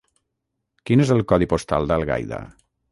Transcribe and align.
Quin 0.89 1.03
és 1.05 1.13
el 1.17 1.23
codi 1.33 1.51
postal 1.53 1.91
d'Algaida? 1.93 2.43